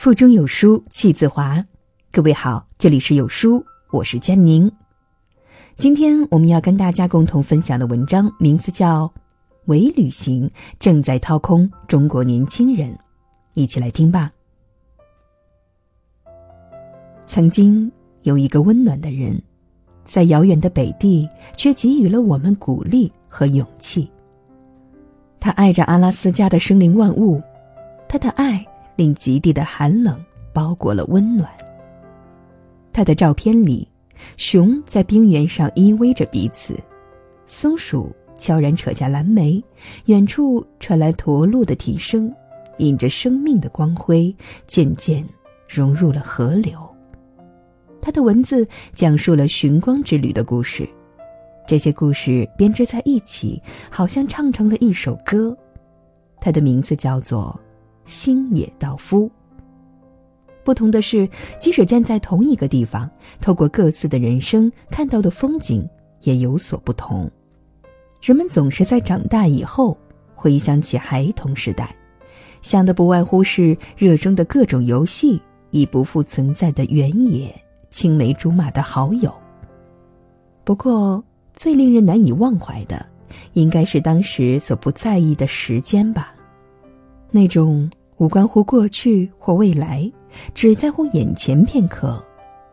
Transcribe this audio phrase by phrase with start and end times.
[0.00, 1.62] 腹中有书气自华。
[2.10, 4.72] 各位好，这里是有书，我是佳宁。
[5.76, 9.06] 今天我们要跟大家共同分享的文章名字叫
[9.66, 12.90] 《伪旅行正在掏空中国年轻人》，
[13.52, 14.30] 一起来听吧。
[17.26, 17.92] 曾经
[18.22, 19.38] 有一个温暖的人，
[20.06, 21.28] 在遥远的北地，
[21.58, 24.10] 却给予了我们鼓励和勇气。
[25.38, 27.38] 他爱着阿拉斯加的生灵万物，
[28.08, 28.66] 他的爱
[29.00, 30.22] 令极地的寒冷
[30.52, 31.48] 包裹了温暖。
[32.92, 33.88] 他的照片里，
[34.36, 36.78] 熊在冰原上依偎着彼此，
[37.46, 39.64] 松鼠悄然扯下蓝莓，
[40.04, 42.30] 远处传来驼鹿的啼声，
[42.76, 44.36] 引着生命的光辉，
[44.66, 45.24] 渐渐
[45.66, 46.78] 融入了河流。
[48.02, 50.86] 他的文字讲述了寻光之旅的故事，
[51.66, 55.56] 这些故事编织在一起，好像唱成了一首歌。
[56.38, 57.58] 他的名字叫做
[58.04, 59.30] 星野道夫。
[60.62, 65.88] 不同的是，即使站在同一个地方，透过各自的人生看到的风景
[66.20, 67.30] 也有所不同。
[68.22, 69.96] 人们总是在长大以后
[70.34, 71.94] 回想起孩童时代，
[72.60, 77.52] 想的不外乎是热衷的各种游戏，已不复存在的原野。
[77.90, 79.34] 青梅竹马的好友。
[80.62, 81.24] 不过，
[81.54, 83.04] 最令人难以忘怀的，
[83.54, 86.32] 应该是当时所不在意的时间吧。
[87.32, 90.12] 那种无关乎过去或未来，
[90.54, 92.22] 只在乎眼前片刻，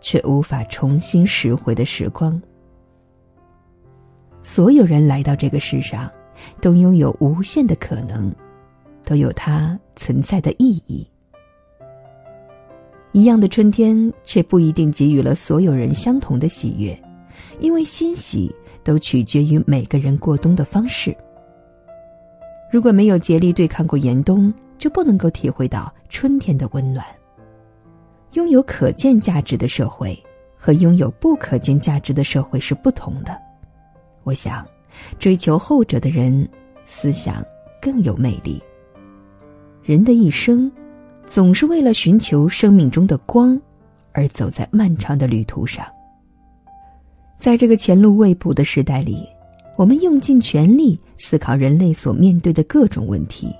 [0.00, 2.40] 却无法重新拾回的时光。
[4.40, 6.08] 所有人来到这个世上，
[6.60, 8.32] 都拥有无限的可能，
[9.04, 11.04] 都有它存在的意义。
[13.10, 16.96] 一样的春天，却不一定给予了所有人相同的喜悦，
[17.58, 21.12] 因为欣喜都取决于每个人过冬的方式。
[22.70, 27.06] 如果没有竭力对抗过严冬，就不能够体会到春天的温暖。
[28.32, 30.20] 拥有可见价值的社会
[30.56, 33.40] 和拥有不可见价值的社会是不同的。
[34.24, 34.66] 我想，
[35.20, 36.48] 追求后者的人，
[36.84, 37.44] 思想
[37.80, 38.60] 更有魅力。
[39.84, 40.68] 人的一生。
[41.24, 43.58] 总是为了寻求生命中的光，
[44.10, 45.86] 而走在漫长的旅途上。
[47.38, 49.24] 在这个前路未卜的时代里，
[49.76, 53.54] 我们用尽全力思考人类所面对的各种问题，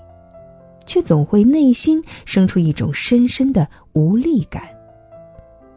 [0.93, 4.61] 却总会内心生出一种深深的无力感。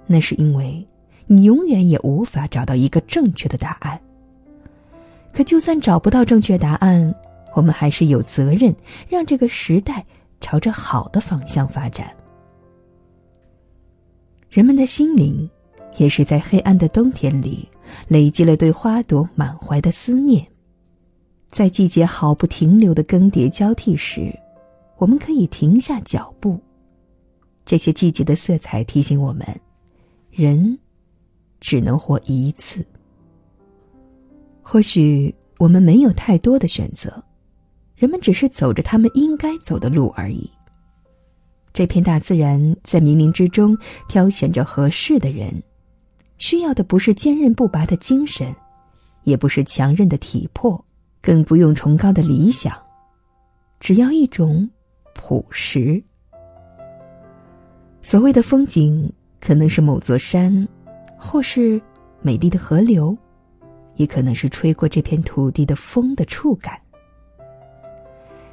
[0.06, 0.86] 那是因为
[1.26, 3.98] 你永远也无法找到一个正确的答案。
[5.32, 7.14] 可就算找不到正确答案，
[7.54, 8.76] 我们还是有责任
[9.08, 10.04] 让这个时代。
[10.38, 12.14] 朝着好的方向发展。
[14.50, 15.48] 人们的心灵，
[15.96, 17.66] 也是在黑暗的冬天里，
[18.06, 20.46] 累积了对花朵满怀的思念。
[21.50, 24.30] 在季节毫不停留的更迭交替时，
[24.98, 26.60] 我们可以停下脚步。
[27.64, 29.46] 这些季节的色彩提醒我们，
[30.30, 30.78] 人
[31.60, 32.86] 只能活一次。
[34.62, 37.22] 或许我们没有太多的选择。
[37.96, 40.50] 人们只是走着他们应该走的路而已。
[41.72, 43.74] 这片大自然在冥冥之中
[44.06, 45.62] 挑选着合适的人，
[46.36, 48.54] 需要的不是坚韧不拔的精神，
[49.24, 50.84] 也不是强韧的体魄，
[51.22, 52.76] 更不用崇高的理想，
[53.80, 54.68] 只要一种
[55.16, 56.02] 朴实。
[58.02, 60.66] 所谓的风景，可能是某座山，
[61.18, 61.80] 或是
[62.20, 63.16] 美丽的河流，
[63.96, 66.80] 也可能是吹过这片土地的风的触感。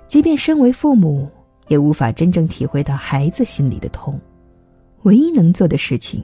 [0.08, 1.30] 即便身为父母，
[1.68, 4.20] 也无法真正体会到孩子心里的痛。
[5.04, 6.24] 唯一能做的事情，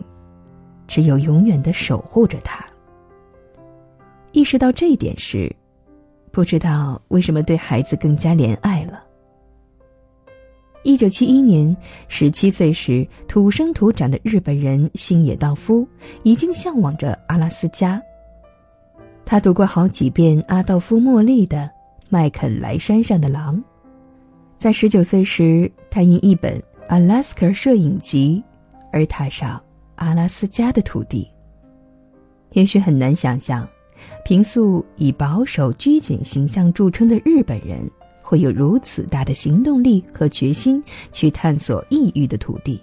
[0.88, 2.66] 只有永远的守护着他。
[4.32, 5.54] 意识到这一点时，
[6.32, 9.04] 不知道为什么对孩子更加怜爱了。
[10.84, 11.76] 一九七一年，
[12.08, 15.88] 十七岁时土生土长的日本人星野道夫
[16.24, 18.02] 已经向往着阿拉斯加。
[19.26, 21.58] 他读过好几遍阿道夫·莫利的
[22.10, 23.58] 《麦肯莱山上的狼》。
[24.58, 26.58] 在十九岁时，他因一本
[26.88, 28.42] 《阿拉斯加摄影集》
[28.92, 29.62] 而踏上
[29.96, 31.30] 阿拉斯加的土地。
[32.54, 33.68] 也许很难想象，
[34.26, 37.88] 平素以保守拘谨形象著称的日本人，
[38.30, 42.80] 会有如此大的行动力和决心去探索异域的土地。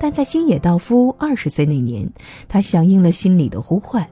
[0.00, 2.10] 但在星野道夫二十岁那年，
[2.48, 4.08] 他响应了心里的呼唤，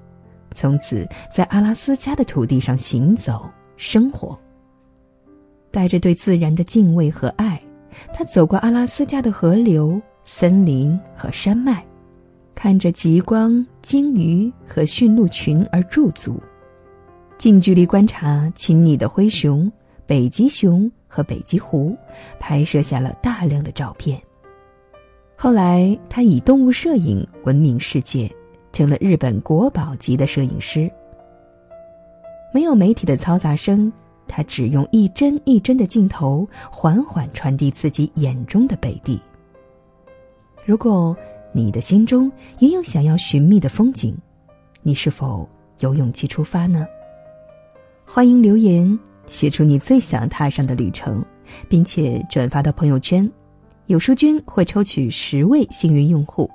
[0.52, 3.48] 从此在阿拉斯加的土地上行走
[3.78, 4.38] 生活。
[5.70, 7.58] 带着对自然的敬畏和爱，
[8.12, 11.82] 他走过阿拉斯加的河流、森林和山脉，
[12.54, 16.38] 看着极光、鲸鱼和驯鹿群而驻足，
[17.38, 19.70] 近距离观察亲昵的灰熊、
[20.06, 21.96] 北极熊和北极狐，
[22.38, 24.20] 拍摄下了大量的照片。
[25.36, 28.30] 后来，他以动物摄影闻名世界，
[28.72, 30.90] 成了日本国宝级的摄影师。
[32.52, 33.92] 没有媒体的嘈杂声，
[34.28, 39.20] 他只用一帧一帧的镜头，缓缓传递自己眼中的北地。
[40.64, 41.16] 如果
[41.52, 44.16] 你的心中也有想要寻觅的风景，
[44.82, 45.48] 你是否
[45.80, 46.86] 有勇气出发呢？
[48.06, 48.98] 欢迎留言，
[49.34, 51.22] 写出你最想踏上的旅程，
[51.68, 53.28] 并且转发到朋友圈。
[53.86, 56.48] 有书君会抽取十位幸运用户，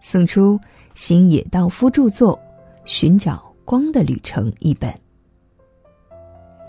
[0.00, 0.58] 送出
[0.96, 2.36] 星野道夫著作
[2.84, 4.92] 《寻找光的旅程》一本。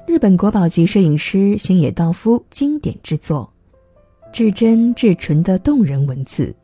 [0.06, 3.52] 日本国宝级摄影师星野道夫经典之作，
[4.32, 6.56] 至真至纯的动人文字，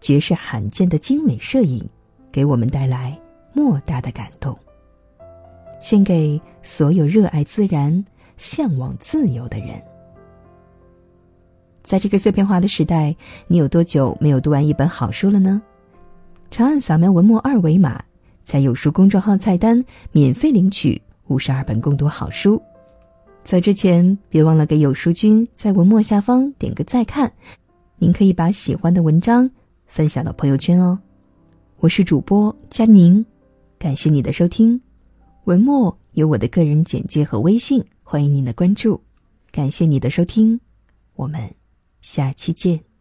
[0.00, 1.88] 绝世罕见的精美摄影，
[2.32, 3.16] 给我们带来
[3.52, 4.58] 莫大的感动。
[5.80, 8.04] 献给所有热爱自然、
[8.36, 9.80] 向往自由的人。
[11.82, 13.14] 在这个碎片化的时代，
[13.46, 15.60] 你有多久没有读完一本好书了呢？
[16.50, 18.02] 长按扫描文末二维码，
[18.44, 22.60] 在有书公众号菜单免费领取五十二本共读好书。
[23.42, 27.30] 走之前，别忘了给有书君在文末下方点个再看。
[27.98, 29.50] 您可以把喜欢的文章
[29.86, 30.98] 分享到朋友圈哦。
[31.80, 33.24] 我是主播佳宁，
[33.78, 34.80] 感谢你的收听。
[35.44, 39.02] 文末有我的个人简介和微信，欢迎您的关注。
[39.50, 40.60] 感谢你的收听，
[41.14, 41.54] 我们。
[42.02, 42.93] 下期见。